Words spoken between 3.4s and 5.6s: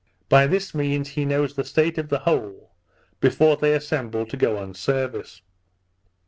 they assemble to go on service.